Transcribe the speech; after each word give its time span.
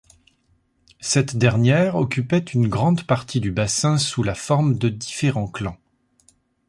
Cette 0.99 1.35
dernière 1.37 1.95
occupait 1.95 2.39
une 2.39 2.67
grande 2.67 3.05
partie 3.05 3.39
du 3.39 3.51
bassin 3.51 3.99
sous 3.99 4.23
la 4.23 4.33
forme 4.33 4.79
de 4.79 4.89
différents 4.89 5.45
clans. 5.47 5.77